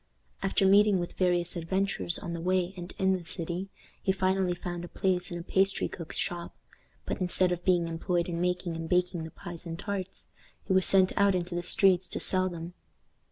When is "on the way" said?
2.17-2.73